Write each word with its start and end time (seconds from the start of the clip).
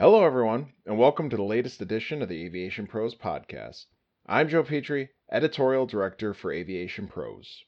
Hello, 0.00 0.24
everyone, 0.24 0.72
and 0.86 0.96
welcome 0.96 1.28
to 1.28 1.36
the 1.36 1.42
latest 1.42 1.82
edition 1.82 2.22
of 2.22 2.30
the 2.30 2.42
Aviation 2.46 2.86
Pros 2.86 3.14
podcast. 3.14 3.84
I'm 4.24 4.48
Joe 4.48 4.62
Petrie, 4.62 5.10
editorial 5.30 5.84
director 5.84 6.32
for 6.32 6.50
Aviation 6.50 7.06
Pros. 7.06 7.66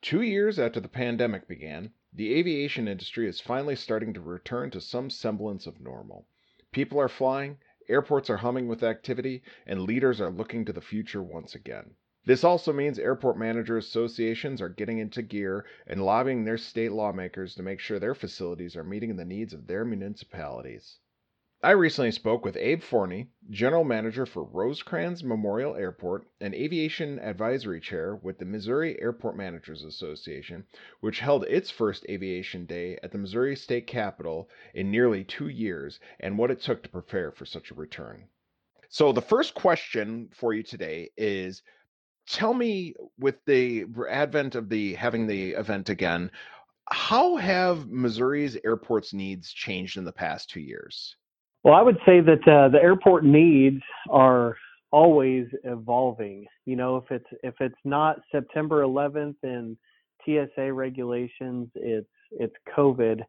Two 0.00 0.22
years 0.22 0.60
after 0.60 0.78
the 0.78 0.86
pandemic 0.86 1.48
began, 1.48 1.90
the 2.12 2.32
aviation 2.32 2.86
industry 2.86 3.26
is 3.26 3.40
finally 3.40 3.74
starting 3.74 4.14
to 4.14 4.20
return 4.20 4.70
to 4.70 4.80
some 4.80 5.10
semblance 5.10 5.66
of 5.66 5.80
normal. 5.80 6.28
People 6.70 7.00
are 7.00 7.08
flying, 7.08 7.58
airports 7.88 8.30
are 8.30 8.36
humming 8.36 8.68
with 8.68 8.84
activity, 8.84 9.42
and 9.66 9.82
leaders 9.82 10.20
are 10.20 10.30
looking 10.30 10.64
to 10.66 10.72
the 10.72 10.80
future 10.80 11.24
once 11.24 11.56
again. 11.56 11.96
This 12.24 12.44
also 12.44 12.72
means 12.72 13.00
airport 13.00 13.36
managers 13.36 13.88
associations 13.88 14.62
are 14.62 14.68
getting 14.68 14.98
into 14.98 15.22
gear 15.22 15.66
and 15.88 16.04
lobbying 16.04 16.44
their 16.44 16.56
state 16.56 16.92
lawmakers 16.92 17.56
to 17.56 17.64
make 17.64 17.80
sure 17.80 17.98
their 17.98 18.14
facilities 18.14 18.76
are 18.76 18.84
meeting 18.84 19.16
the 19.16 19.24
needs 19.24 19.52
of 19.52 19.66
their 19.66 19.84
municipalities. 19.84 21.00
I 21.64 21.70
recently 21.70 22.10
spoke 22.10 22.44
with 22.44 22.58
Abe 22.58 22.82
Forney, 22.82 23.30
General 23.48 23.84
Manager 23.84 24.26
for 24.26 24.44
Rosecrans 24.44 25.24
Memorial 25.24 25.74
Airport 25.76 26.26
and 26.38 26.54
Aviation 26.54 27.18
Advisory 27.20 27.80
Chair 27.80 28.16
with 28.16 28.38
the 28.38 28.44
Missouri 28.44 29.00
Airport 29.00 29.34
Managers 29.34 29.82
Association, 29.82 30.66
which 31.00 31.20
held 31.20 31.44
its 31.44 31.70
first 31.70 32.04
Aviation 32.10 32.66
Day 32.66 32.98
at 33.02 33.12
the 33.12 33.16
Missouri 33.18 33.56
State 33.56 33.86
Capitol 33.86 34.50
in 34.74 34.90
nearly 34.90 35.24
two 35.24 35.48
years, 35.48 36.00
and 36.20 36.36
what 36.36 36.50
it 36.50 36.60
took 36.60 36.82
to 36.82 36.90
prepare 36.90 37.32
for 37.32 37.46
such 37.46 37.70
a 37.70 37.74
return. 37.74 38.28
So, 38.90 39.12
the 39.12 39.22
first 39.22 39.54
question 39.54 40.28
for 40.34 40.52
you 40.52 40.62
today 40.62 41.12
is 41.16 41.62
tell 42.28 42.52
me, 42.52 42.94
with 43.18 43.42
the 43.46 43.86
advent 44.10 44.54
of 44.54 44.68
the 44.68 44.96
having 44.96 45.26
the 45.26 45.52
event 45.52 45.88
again, 45.88 46.30
how 46.90 47.36
have 47.36 47.88
Missouri's 47.88 48.58
airports 48.66 49.14
needs 49.14 49.50
changed 49.50 49.96
in 49.96 50.04
the 50.04 50.12
past 50.12 50.50
two 50.50 50.60
years? 50.60 51.16
Well, 51.64 51.74
I 51.74 51.82
would 51.82 51.98
say 52.04 52.20
that 52.20 52.46
uh, 52.46 52.68
the 52.68 52.80
airport 52.80 53.24
needs 53.24 53.82
are 54.10 54.56
always 54.90 55.46
evolving. 55.64 56.46
You 56.66 56.76
know, 56.76 56.98
if 56.98 57.10
it's 57.10 57.26
if 57.42 57.54
it's 57.58 57.74
not 57.84 58.20
September 58.30 58.82
11th 58.82 59.36
and 59.42 59.76
TSA 60.24 60.72
regulations, 60.72 61.68
it's 61.74 62.06
it's 62.32 62.54
COVID. 62.76 63.22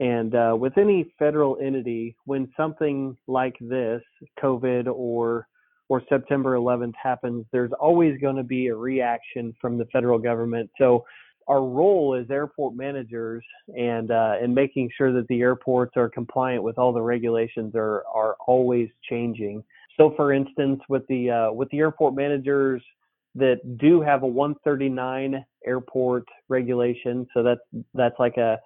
And 0.00 0.34
uh, 0.34 0.54
with 0.56 0.76
any 0.78 1.12
federal 1.18 1.58
entity, 1.60 2.14
when 2.26 2.52
something 2.56 3.16
like 3.26 3.56
this, 3.60 4.02
COVID 4.40 4.86
or 4.86 5.48
or 5.88 6.02
September 6.10 6.56
11th 6.56 6.92
happens, 7.02 7.46
there's 7.52 7.72
always 7.80 8.20
going 8.20 8.36
to 8.36 8.42
be 8.42 8.66
a 8.66 8.76
reaction 8.76 9.54
from 9.58 9.78
the 9.78 9.86
federal 9.86 10.18
government. 10.18 10.68
So 10.76 11.06
our 11.48 11.62
role 11.62 12.14
as 12.14 12.30
airport 12.30 12.76
managers 12.76 13.42
and 13.76 14.10
uh, 14.10 14.34
and 14.40 14.54
making 14.54 14.90
sure 14.96 15.12
that 15.12 15.26
the 15.28 15.40
airports 15.40 15.96
are 15.96 16.08
compliant 16.08 16.62
with 16.62 16.78
all 16.78 16.92
the 16.92 17.00
regulations 17.00 17.74
are 17.74 18.04
are 18.14 18.36
always 18.46 18.88
changing. 19.08 19.64
So, 19.96 20.12
for 20.16 20.32
instance, 20.32 20.80
with 20.88 21.06
the 21.08 21.30
uh, 21.30 21.52
with 21.52 21.68
the 21.70 21.78
airport 21.78 22.14
managers 22.14 22.82
that 23.34 23.78
do 23.78 24.00
have 24.00 24.22
a 24.22 24.26
139 24.26 25.44
airport 25.66 26.24
regulation, 26.48 27.26
so 27.32 27.42
that's 27.42 27.84
that's 27.94 28.18
like 28.18 28.36
a 28.36 28.58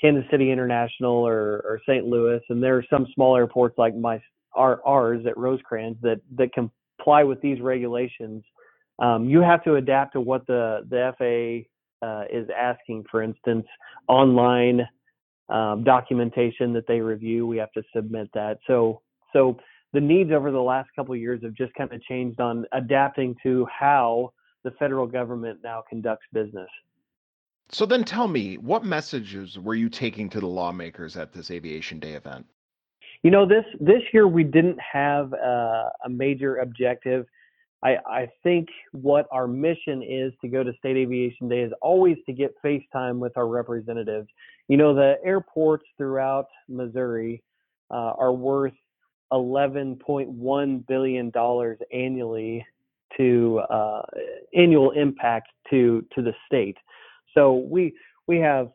Kansas 0.00 0.24
City 0.30 0.50
International 0.50 1.26
or, 1.26 1.62
or 1.64 1.80
St. 1.88 2.04
Louis, 2.06 2.40
and 2.48 2.62
there 2.62 2.76
are 2.76 2.84
some 2.90 3.06
small 3.14 3.36
airports 3.36 3.78
like 3.78 3.94
my 3.94 4.20
our, 4.54 4.80
ours 4.86 5.24
at 5.26 5.36
Rosecrans 5.36 5.98
that 6.00 6.20
that 6.36 6.52
comply 6.54 7.24
with 7.24 7.40
these 7.42 7.60
regulations. 7.60 8.42
Um, 8.98 9.28
you 9.28 9.40
have 9.42 9.62
to 9.64 9.74
adapt 9.74 10.14
to 10.14 10.20
what 10.20 10.46
the 10.46 10.80
the 10.88 11.12
FAA 11.18 11.68
uh, 12.02 12.24
is 12.32 12.48
asking, 12.56 13.04
for 13.10 13.22
instance, 13.22 13.66
online 14.08 14.86
um, 15.48 15.84
documentation 15.84 16.72
that 16.72 16.86
they 16.86 17.00
review, 17.00 17.46
we 17.46 17.56
have 17.58 17.72
to 17.72 17.82
submit 17.94 18.28
that. 18.34 18.58
So, 18.66 19.02
so 19.32 19.58
the 19.92 20.00
needs 20.00 20.30
over 20.32 20.50
the 20.50 20.60
last 20.60 20.90
couple 20.96 21.14
of 21.14 21.20
years 21.20 21.42
have 21.42 21.54
just 21.54 21.72
kind 21.74 21.92
of 21.92 22.02
changed 22.02 22.40
on 22.40 22.66
adapting 22.72 23.36
to 23.42 23.66
how 23.66 24.32
the 24.64 24.72
federal 24.72 25.06
government 25.06 25.60
now 25.62 25.82
conducts 25.88 26.26
business. 26.32 26.68
So 27.68 27.86
then 27.86 28.04
tell 28.04 28.28
me, 28.28 28.58
what 28.58 28.84
messages 28.84 29.58
were 29.58 29.74
you 29.74 29.88
taking 29.88 30.28
to 30.30 30.40
the 30.40 30.46
lawmakers 30.46 31.16
at 31.16 31.32
this 31.32 31.50
Aviation 31.50 31.98
Day 31.98 32.12
event? 32.12 32.46
You 33.22 33.30
know, 33.30 33.46
this 33.46 33.64
this 33.80 34.02
year 34.12 34.28
we 34.28 34.44
didn't 34.44 34.78
have 34.80 35.32
uh, 35.32 35.88
a 36.04 36.08
major 36.08 36.56
objective. 36.56 37.26
I, 37.86 37.98
I 38.06 38.30
think 38.42 38.68
what 38.90 39.28
our 39.30 39.46
mission 39.46 40.02
is 40.02 40.32
to 40.40 40.48
go 40.48 40.64
to 40.64 40.72
State 40.78 40.96
Aviation 40.96 41.48
Day 41.48 41.60
is 41.60 41.72
always 41.80 42.16
to 42.26 42.32
get 42.32 42.52
FaceTime 42.64 43.18
with 43.18 43.36
our 43.36 43.46
representatives. 43.46 44.28
You 44.66 44.76
know, 44.76 44.92
the 44.92 45.14
airports 45.24 45.84
throughout 45.96 46.48
Missouri 46.68 47.44
uh, 47.92 48.14
are 48.18 48.32
worth 48.32 48.72
$11.1 49.32 50.86
billion 50.88 51.32
annually 51.94 52.66
to 53.16 53.60
uh, 53.70 54.02
annual 54.56 54.90
impact 54.90 55.48
to 55.70 56.04
to 56.14 56.22
the 56.22 56.32
state. 56.44 56.76
So 57.34 57.54
we 57.70 57.94
we 58.26 58.38
have 58.38 58.70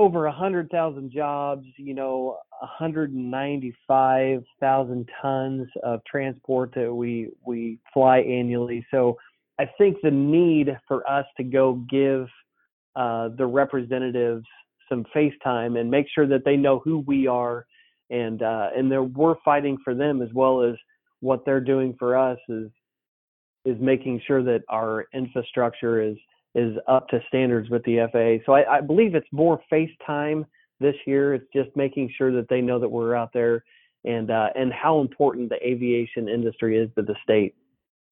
over 0.00 0.24
a 0.24 0.30
100,000 0.30 1.12
jobs, 1.12 1.66
you 1.76 1.92
know, 1.92 2.38
195,000 2.60 5.08
tons 5.20 5.68
of 5.82 6.00
transport 6.10 6.72
that 6.74 6.90
we 6.92 7.28
we 7.44 7.78
fly 7.92 8.20
annually. 8.20 8.86
So 8.90 9.18
I 9.58 9.66
think 9.76 9.98
the 10.02 10.10
need 10.10 10.74
for 10.88 11.06
us 11.08 11.26
to 11.36 11.44
go 11.44 11.84
give 11.90 12.28
uh, 12.96 13.28
the 13.36 13.44
representatives 13.44 14.46
some 14.88 15.04
face 15.12 15.34
time 15.44 15.76
and 15.76 15.90
make 15.90 16.06
sure 16.14 16.26
that 16.26 16.46
they 16.46 16.56
know 16.56 16.78
who 16.78 17.00
we 17.00 17.26
are 17.26 17.66
and 18.08 18.42
uh, 18.42 18.70
and 18.74 18.90
that 18.90 19.02
we're 19.02 19.36
fighting 19.44 19.76
for 19.84 19.94
them 19.94 20.22
as 20.22 20.30
well 20.34 20.62
as 20.62 20.76
what 21.20 21.44
they're 21.44 21.60
doing 21.60 21.94
for 21.98 22.16
us 22.16 22.38
is 22.48 22.70
is 23.66 23.76
making 23.78 24.22
sure 24.26 24.42
that 24.42 24.62
our 24.70 25.04
infrastructure 25.12 26.00
is 26.02 26.16
is 26.54 26.76
up 26.88 27.08
to 27.08 27.20
standards 27.28 27.70
with 27.70 27.82
the 27.84 28.08
FAA. 28.12 28.44
So 28.44 28.52
I, 28.54 28.78
I 28.78 28.80
believe 28.80 29.14
it's 29.14 29.26
more 29.32 29.60
FaceTime 29.72 30.44
this 30.80 30.96
year. 31.06 31.34
It's 31.34 31.46
just 31.54 31.70
making 31.76 32.12
sure 32.16 32.32
that 32.32 32.48
they 32.48 32.60
know 32.60 32.78
that 32.80 32.88
we're 32.88 33.14
out 33.14 33.32
there 33.32 33.64
and 34.04 34.30
uh, 34.30 34.48
and 34.54 34.72
how 34.72 35.00
important 35.00 35.50
the 35.50 35.66
aviation 35.66 36.28
industry 36.28 36.78
is 36.78 36.90
to 36.96 37.02
the 37.02 37.14
state. 37.22 37.54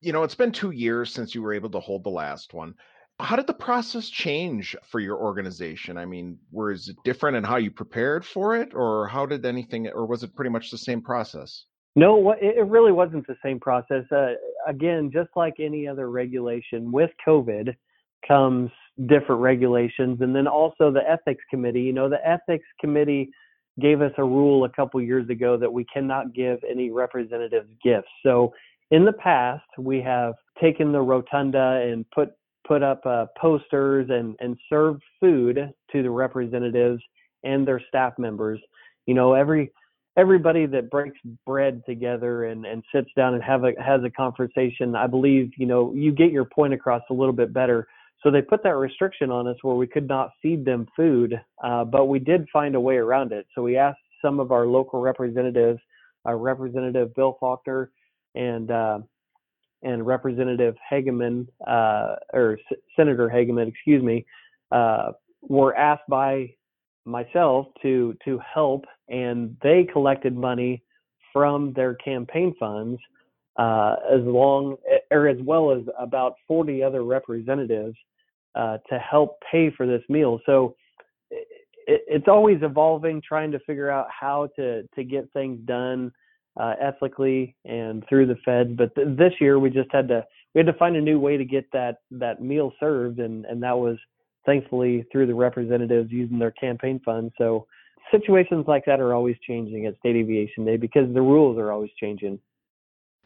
You 0.01 0.13
know, 0.13 0.23
it's 0.23 0.35
been 0.35 0.53
two 0.53 0.71
years 0.71 1.13
since 1.13 1.35
you 1.35 1.43
were 1.43 1.53
able 1.53 1.71
to 1.71 1.81
hold 1.81 2.05
the 2.05 2.11
last 2.11 2.55
one. 2.55 2.75
How 3.21 3.35
did 3.35 3.49
the 3.49 3.55
process 3.55 4.09
change 4.09 4.77
for 4.85 5.01
your 5.01 5.17
organization? 5.17 5.99
I 5.99 6.05
mean, 6.05 6.39
was 6.53 6.89
it 6.89 6.97
different 7.05 7.37
in 7.37 7.43
how 7.43 7.57
you 7.57 7.73
prepared 7.73 8.25
for 8.25 8.55
it, 8.55 8.75
or 8.75 9.09
how 9.09 9.27
did 9.27 9.45
anything, 9.45 9.89
or 9.89 10.07
was 10.07 10.23
it 10.23 10.37
pretty 10.37 10.51
much 10.51 10.71
the 10.71 10.79
same 10.79 11.01
process? 11.01 11.65
No, 11.97 12.31
it 12.41 12.65
really 12.69 12.93
wasn't 12.93 13.27
the 13.27 13.35
same 13.43 13.59
process. 13.59 14.05
Uh, 14.13 14.35
again, 14.69 15.11
just 15.13 15.31
like 15.35 15.55
any 15.59 15.89
other 15.89 16.11
regulation 16.11 16.93
with 16.93 17.11
COVID, 17.27 17.75
comes 18.27 18.71
different 19.07 19.41
regulations. 19.41 20.19
And 20.21 20.35
then 20.35 20.47
also 20.47 20.91
the 20.91 21.09
ethics 21.09 21.45
committee. 21.51 21.83
You 21.83 21.93
know 21.93 22.09
the 22.09 22.27
ethics 22.27 22.67
committee 22.81 23.31
gave 23.81 24.01
us 24.01 24.13
a 24.19 24.25
rule 24.25 24.65
a 24.65 24.69
couple 24.69 25.01
years 25.01 25.29
ago 25.29 25.57
that 25.57 25.73
we 25.73 25.85
cannot 25.85 26.35
give 26.35 26.59
any 26.69 26.91
representatives 26.91 27.69
gifts. 27.83 28.09
So 28.25 28.53
in 28.91 29.05
the 29.05 29.13
past 29.13 29.65
we 29.79 30.01
have 30.03 30.35
taken 30.61 30.93
the 30.93 31.01
rotunda 31.01 31.81
and 31.85 32.09
put 32.11 32.31
put 32.67 32.83
up 32.83 33.05
uh, 33.07 33.27
posters 33.41 34.09
and 34.11 34.37
and 34.41 34.57
served 34.69 35.03
food 35.21 35.73
to 35.93 36.03
the 36.03 36.11
representatives 36.11 37.03
and 37.45 37.67
their 37.67 37.81
staff 37.89 38.15
members. 38.19 38.61
You 39.07 39.15
know 39.15 39.35
every 39.35 39.71
everybody 40.17 40.67
that 40.67 40.91
breaks 40.91 41.17
bread 41.47 41.81
together 41.87 42.47
and, 42.47 42.67
and 42.67 42.83
sits 42.93 43.09
down 43.17 43.35
and 43.35 43.43
have 43.43 43.63
a 43.63 43.73
has 43.81 44.03
a 44.03 44.11
conversation 44.11 44.97
i 44.97 45.07
believe 45.07 45.53
you 45.57 45.65
know 45.65 45.95
you 45.95 46.11
get 46.11 46.33
your 46.33 46.45
point 46.45 46.75
across 46.75 47.03
a 47.09 47.15
little 47.15 47.33
bit 47.33 47.53
better 47.53 47.87
so 48.23 48.31
they 48.31 48.43
put 48.43 48.63
that 48.65 48.77
restriction 48.77 49.31
on 49.31 49.47
us 49.47 49.57
where 49.63 49.77
we 49.77 49.87
could 49.87 50.09
not 50.09 50.31
feed 50.43 50.65
them 50.65 50.87
food, 50.97 51.41
uh, 51.63 51.85
but 51.85 52.07
we 52.07 52.19
did 52.19 52.49
find 52.53 52.75
a 52.75 52.81
way 52.81 52.97
around 52.97 53.33
it. 53.33 53.47
So 53.55 53.63
we 53.63 53.77
asked 53.77 54.01
some 54.23 54.41
of 54.41 54.51
our 54.51 54.67
local 54.67 55.01
representatives, 55.01 55.81
uh, 56.27 56.35
Representative 56.35 57.15
Bill 57.15 57.37
Falkner 57.39 57.91
and 58.35 58.71
uh, 58.71 58.99
and 59.83 60.05
Representative 60.05 60.75
Hegeman, 60.91 61.47
uh, 61.67 62.17
or 62.33 62.59
S- 62.71 62.79
Senator 62.97 63.29
Hegeman, 63.29 63.69
excuse 63.69 64.03
me, 64.03 64.27
uh, 64.73 65.13
were 65.43 65.77
asked 65.77 66.09
by 66.09 66.53
myself 67.05 67.67
to 67.83 68.17
to 68.25 68.41
help, 68.41 68.85
and 69.09 69.57
they 69.63 69.85
collected 69.85 70.37
money 70.37 70.83
from 71.33 71.73
their 71.75 71.95
campaign 71.95 72.55
funds, 72.59 73.01
uh, 73.59 73.97
as 74.11 74.21
long 74.23 74.77
or 75.11 75.29
as 75.29 75.39
well 75.43 75.73
as 75.73 75.83
about 75.99 76.35
40 76.47 76.83
other 76.83 77.03
representatives 77.03 77.97
uh, 78.55 78.79
to 78.89 78.99
help 78.99 79.39
pay 79.51 79.71
for 79.77 79.87
this 79.87 80.03
meal. 80.09 80.41
So 80.47 80.77
it, 81.31 82.03
it's 82.07 82.29
always 82.29 82.59
evolving, 82.63 83.21
trying 83.27 83.51
to 83.53 83.59
figure 83.61 83.91
out 83.91 84.07
how 84.11 84.49
to 84.57 84.83
to 84.95 85.05
get 85.05 85.31
things 85.33 85.59
done 85.65 86.13
uh, 86.59 86.75
ethically 86.81 87.57
and 87.65 88.05
through 88.09 88.27
the 88.27 88.37
feds. 88.45 88.71
But 88.77 88.95
th- 88.95 89.17
this 89.17 89.33
year 89.41 89.59
we 89.59 89.71
just 89.71 89.91
had 89.93 90.09
to 90.09 90.25
we 90.55 90.61
had 90.61 90.67
to 90.67 90.79
find 90.79 90.97
a 90.97 91.01
new 91.01 91.19
way 91.19 91.37
to 91.37 91.45
get 91.45 91.71
that 91.73 91.99
that 92.13 92.41
meal 92.41 92.73
served, 92.79 93.19
and 93.19 93.45
and 93.47 93.63
that 93.63 93.77
was 93.77 93.97
thankfully 94.47 95.07
through 95.11 95.27
the 95.27 95.35
representatives 95.35 96.11
using 96.11 96.39
their 96.39 96.53
campaign 96.53 97.01
funds. 97.05 97.35
So 97.39 97.67
situations 98.11 98.65
like 98.67 98.85
that 98.87 99.01
are 99.01 99.15
always 99.15 99.37
changing 99.47 99.87
at 99.87 99.99
State 99.99 100.17
Aviation 100.17 100.65
Day 100.65 100.77
because 100.77 101.13
the 101.13 101.21
rules 101.21 101.59
are 101.59 101.73
always 101.73 101.91
changing. 102.01 102.39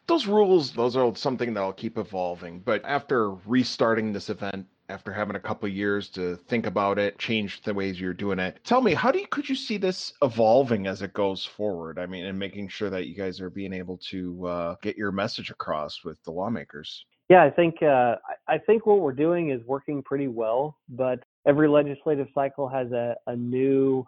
Those 0.07 0.27
rules, 0.27 0.73
those 0.73 0.97
are 0.97 1.15
something 1.15 1.55
that'll 1.55 1.73
keep 1.73 1.97
evolving. 1.97 2.61
But 2.61 2.85
after 2.85 3.31
restarting 3.47 4.13
this 4.13 4.31
event, 4.31 4.67
after 4.89 5.13
having 5.13 5.37
a 5.37 5.41
couple 5.41 5.69
years 5.69 6.09
to 6.11 6.37
think 6.37 6.67
about 6.67 6.99
it, 6.99 7.19
change 7.19 7.63
the 7.63 7.73
ways 7.73 8.01
you're 8.01 8.13
doing 8.13 8.39
it, 8.39 8.61
tell 8.65 8.83
me, 8.83 8.95
how 8.95 9.11
do 9.11 9.19
you 9.19 9.27
could 9.27 9.49
you 9.49 9.55
see 9.55 9.79
this 9.79 10.13
evolving 10.23 10.87
as 10.87 11.03
it 11.03 11.15
goes 11.15 11.45
forward? 11.45 11.99
I 11.99 12.07
mean, 12.07 12.27
and 12.27 12.39
making 12.39 12.69
sure 12.69 12.91
that 12.91 13.07
you 13.07 13.15
guys 13.15 13.41
are 13.41 13.51
being 13.51 13.73
able 13.73 13.99
to 14.11 14.47
uh, 14.47 14.75
get 14.83 14.97
your 14.97 15.13
message 15.13 15.51
across 15.51 16.05
with 16.05 16.23
the 16.25 16.33
lawmakers. 16.33 17.05
Yeah, 17.31 17.45
I 17.45 17.51
think 17.51 17.83
uh, 17.83 18.17
I 18.49 18.59
think 18.59 18.85
what 18.85 19.01
we're 19.01 19.13
doing 19.13 19.51
is 19.51 19.63
working 19.65 20.03
pretty 20.03 20.29
well, 20.29 20.77
but 20.89 21.21
every 21.47 21.69
legislative 21.69 22.27
cycle 22.35 22.69
has 22.69 22.93
a, 22.93 23.17
a 23.27 23.37
new 23.37 24.05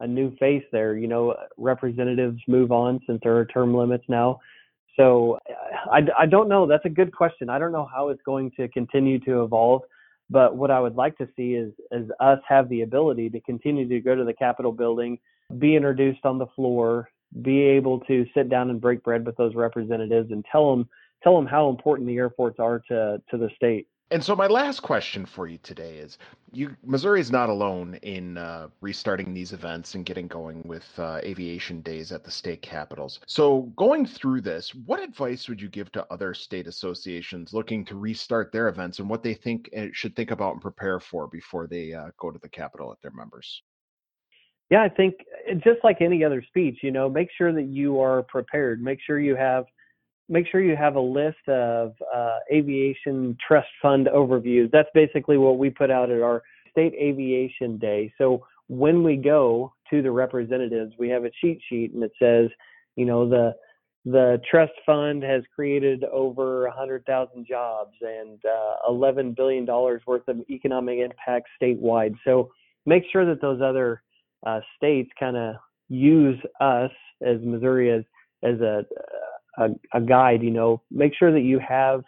a 0.00 0.06
new 0.06 0.36
face 0.36 0.62
there. 0.70 0.96
You 0.96 1.08
know, 1.08 1.34
representatives 1.56 2.40
move 2.46 2.70
on 2.70 3.00
since 3.06 3.18
there 3.22 3.36
are 3.36 3.46
term 3.46 3.74
limits 3.74 4.04
now. 4.08 4.38
So 4.98 5.38
uh, 5.48 5.90
I, 5.90 6.02
I 6.18 6.26
don't 6.26 6.48
know. 6.48 6.66
That's 6.66 6.84
a 6.84 6.90
good 6.90 7.14
question. 7.14 7.48
I 7.48 7.58
don't 7.58 7.72
know 7.72 7.88
how 7.92 8.08
it's 8.08 8.22
going 8.24 8.50
to 8.58 8.68
continue 8.68 9.18
to 9.20 9.44
evolve. 9.44 9.82
But 10.30 10.56
what 10.56 10.70
I 10.70 10.80
would 10.80 10.96
like 10.96 11.16
to 11.18 11.28
see 11.36 11.54
is, 11.54 11.72
is 11.90 12.10
us 12.20 12.38
have 12.46 12.68
the 12.68 12.82
ability 12.82 13.30
to 13.30 13.40
continue 13.40 13.88
to 13.88 14.00
go 14.00 14.14
to 14.14 14.24
the 14.24 14.34
Capitol 14.34 14.72
building, 14.72 15.18
be 15.58 15.74
introduced 15.74 16.24
on 16.24 16.38
the 16.38 16.46
floor, 16.54 17.08
be 17.42 17.62
able 17.62 18.00
to 18.00 18.26
sit 18.34 18.50
down 18.50 18.70
and 18.70 18.80
break 18.80 19.02
bread 19.02 19.24
with 19.24 19.36
those 19.36 19.54
representatives 19.54 20.30
and 20.30 20.44
tell 20.50 20.70
them 20.70 20.88
tell 21.22 21.34
them 21.34 21.46
how 21.46 21.68
important 21.68 22.06
the 22.06 22.16
airports 22.16 22.58
are 22.58 22.80
to 22.88 23.22
to 23.30 23.38
the 23.38 23.50
state. 23.56 23.86
And 24.10 24.24
so 24.24 24.34
my 24.34 24.46
last 24.46 24.80
question 24.80 25.26
for 25.26 25.46
you 25.46 25.58
today 25.58 25.98
is: 25.98 26.16
you 26.52 26.74
Missouri 26.82 27.20
is 27.20 27.30
not 27.30 27.50
alone 27.50 27.98
in 28.02 28.38
uh, 28.38 28.68
restarting 28.80 29.34
these 29.34 29.52
events 29.52 29.94
and 29.94 30.06
getting 30.06 30.26
going 30.26 30.62
with 30.64 30.86
uh, 30.98 31.20
aviation 31.22 31.82
days 31.82 32.10
at 32.10 32.24
the 32.24 32.30
state 32.30 32.62
capitals. 32.62 33.20
So 33.26 33.62
going 33.76 34.06
through 34.06 34.40
this, 34.40 34.74
what 34.74 35.02
advice 35.02 35.48
would 35.48 35.60
you 35.60 35.68
give 35.68 35.92
to 35.92 36.06
other 36.10 36.32
state 36.32 36.66
associations 36.66 37.52
looking 37.52 37.84
to 37.84 37.96
restart 37.96 38.50
their 38.50 38.68
events 38.68 38.98
and 38.98 39.10
what 39.10 39.22
they 39.22 39.34
think 39.34 39.68
should 39.92 40.16
think 40.16 40.30
about 40.30 40.54
and 40.54 40.62
prepare 40.62 41.00
for 41.00 41.26
before 41.26 41.66
they 41.66 41.92
uh, 41.92 42.08
go 42.18 42.30
to 42.30 42.38
the 42.38 42.48
capitol 42.48 42.90
at 42.90 43.02
their 43.02 43.12
members? 43.12 43.62
Yeah, 44.70 44.82
I 44.82 44.88
think 44.88 45.14
just 45.64 45.80
like 45.82 46.00
any 46.00 46.24
other 46.24 46.42
speech, 46.42 46.78
you 46.82 46.90
know, 46.90 47.08
make 47.08 47.28
sure 47.36 47.52
that 47.52 47.66
you 47.66 48.00
are 48.00 48.22
prepared. 48.22 48.82
Make 48.82 49.00
sure 49.00 49.18
you 49.18 49.34
have 49.36 49.64
make 50.28 50.46
sure 50.46 50.60
you 50.60 50.76
have 50.76 50.96
a 50.96 51.00
list 51.00 51.48
of 51.48 51.94
uh, 52.14 52.38
aviation 52.52 53.36
trust 53.46 53.68
fund 53.80 54.08
overviews. 54.14 54.70
That's 54.70 54.88
basically 54.94 55.38
what 55.38 55.58
we 55.58 55.70
put 55.70 55.90
out 55.90 56.10
at 56.10 56.20
our 56.20 56.42
state 56.70 56.94
aviation 56.94 57.78
day. 57.78 58.12
So 58.18 58.46
when 58.68 59.02
we 59.02 59.16
go 59.16 59.72
to 59.90 60.02
the 60.02 60.10
representatives, 60.10 60.92
we 60.98 61.08
have 61.08 61.24
a 61.24 61.30
cheat 61.40 61.60
sheet 61.68 61.92
and 61.94 62.02
it 62.02 62.12
says, 62.20 62.50
you 62.96 63.04
know, 63.04 63.28
the 63.28 63.54
the 64.04 64.40
trust 64.50 64.72
fund 64.86 65.22
has 65.22 65.42
created 65.54 66.04
over 66.04 66.62
100,000 66.68 67.46
jobs 67.46 67.94
and 68.00 68.38
uh, 68.44 68.76
11 68.88 69.32
billion 69.32 69.64
dollars 69.64 70.00
worth 70.06 70.26
of 70.28 70.38
economic 70.48 70.98
impact 70.98 71.48
statewide. 71.60 72.14
So 72.24 72.50
make 72.86 73.02
sure 73.12 73.26
that 73.26 73.42
those 73.42 73.60
other 73.60 74.02
uh, 74.46 74.60
states 74.76 75.10
kind 75.18 75.36
of 75.36 75.56
use 75.88 76.38
us 76.60 76.92
as 77.20 77.38
Missouri 77.42 77.90
as 77.90 78.04
as 78.42 78.60
a 78.60 78.84
a, 79.58 79.68
a 79.92 80.00
guide, 80.00 80.42
you 80.42 80.50
know, 80.50 80.82
make 80.90 81.12
sure 81.14 81.32
that 81.32 81.40
you 81.40 81.58
have 81.58 82.02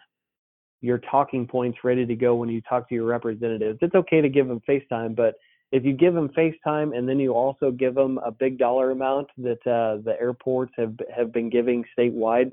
your 0.81 0.97
talking 0.97 1.45
points 1.45 1.79
ready 1.83 2.05
to 2.05 2.15
go 2.15 2.35
when 2.35 2.49
you 2.49 2.61
talk 2.61 2.89
to 2.89 2.95
your 2.95 3.05
representatives. 3.05 3.79
It's 3.81 3.95
okay 3.95 4.21
to 4.21 4.29
give 4.29 4.47
them 4.47 4.61
FaceTime, 4.67 5.15
but 5.15 5.35
if 5.71 5.85
you 5.85 5.93
give 5.93 6.13
them 6.13 6.29
FaceTime 6.29 6.97
and 6.97 7.07
then 7.07 7.19
you 7.19 7.33
also 7.33 7.71
give 7.71 7.95
them 7.95 8.17
a 8.25 8.31
big 8.31 8.57
dollar 8.57 8.91
amount 8.91 9.27
that 9.37 9.65
uh, 9.67 10.01
the 10.03 10.15
airports 10.19 10.73
have 10.77 10.95
have 11.15 11.31
been 11.31 11.49
giving 11.49 11.85
statewide, 11.97 12.51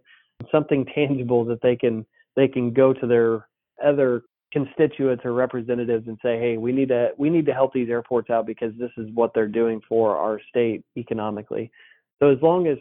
something 0.52 0.84
tangible 0.94 1.44
that 1.46 1.62
they 1.62 1.74
can 1.74 2.06
they 2.36 2.46
can 2.46 2.72
go 2.72 2.92
to 2.92 3.06
their 3.06 3.48
other 3.84 4.22
constituents 4.52 5.24
or 5.24 5.32
representatives 5.32 6.06
and 6.06 6.18
say, 6.22 6.38
hey, 6.38 6.56
we 6.56 6.72
need 6.72 6.88
to 6.88 7.10
we 7.18 7.30
need 7.30 7.46
to 7.46 7.54
help 7.54 7.72
these 7.72 7.88
airports 7.88 8.30
out 8.30 8.46
because 8.46 8.72
this 8.78 8.92
is 8.96 9.08
what 9.14 9.32
they're 9.34 9.48
doing 9.48 9.80
for 9.88 10.16
our 10.16 10.40
state 10.48 10.84
economically. 10.96 11.70
So 12.20 12.30
as 12.30 12.38
long 12.40 12.66
as 12.66 12.78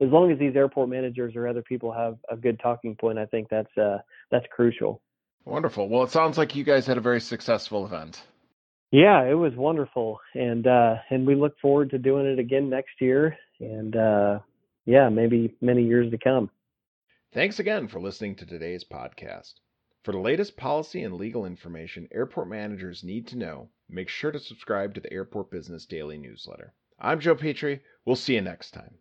as 0.00 0.08
long 0.08 0.32
as 0.32 0.38
these 0.38 0.56
airport 0.56 0.88
managers 0.88 1.36
or 1.36 1.46
other 1.46 1.62
people 1.62 1.92
have 1.92 2.16
a 2.30 2.36
good 2.36 2.58
talking 2.60 2.96
point, 2.96 3.18
I 3.18 3.26
think 3.26 3.48
that's 3.50 3.76
uh, 3.76 3.98
that's 4.30 4.46
crucial. 4.54 5.00
Wonderful. 5.44 5.88
Well, 5.88 6.02
it 6.02 6.10
sounds 6.10 6.38
like 6.38 6.54
you 6.54 6.64
guys 6.64 6.86
had 6.86 6.98
a 6.98 7.02
very 7.02 7.20
successful 7.20 7.84
event. 7.84 8.22
Yeah, 8.90 9.24
it 9.24 9.34
was 9.34 9.54
wonderful, 9.54 10.20
and 10.34 10.66
uh, 10.66 10.96
and 11.10 11.26
we 11.26 11.34
look 11.34 11.58
forward 11.60 11.90
to 11.90 11.98
doing 11.98 12.26
it 12.26 12.38
again 12.38 12.68
next 12.68 13.00
year, 13.00 13.36
and 13.60 13.94
uh, 13.94 14.38
yeah, 14.84 15.08
maybe 15.08 15.54
many 15.60 15.84
years 15.84 16.10
to 16.10 16.18
come. 16.18 16.50
Thanks 17.32 17.60
again 17.60 17.86
for 17.86 18.00
listening 18.00 18.34
to 18.36 18.46
today's 18.46 18.84
podcast. 18.84 19.54
For 20.02 20.12
the 20.12 20.18
latest 20.18 20.56
policy 20.56 21.02
and 21.02 21.14
legal 21.14 21.44
information 21.44 22.08
airport 22.10 22.48
managers 22.48 23.04
need 23.04 23.28
to 23.28 23.38
know, 23.38 23.68
make 23.88 24.08
sure 24.08 24.32
to 24.32 24.40
subscribe 24.40 24.94
to 24.94 25.00
the 25.00 25.12
Airport 25.12 25.50
Business 25.50 25.84
Daily 25.84 26.18
newsletter. 26.18 26.72
I'm 26.98 27.20
Joe 27.20 27.34
Petrie. 27.34 27.82
We'll 28.04 28.16
see 28.16 28.34
you 28.34 28.40
next 28.40 28.72
time. 28.72 28.94